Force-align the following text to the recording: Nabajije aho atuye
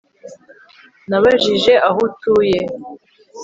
Nabajije 1.09 1.73
aho 1.87 2.01
atuye 2.09 2.59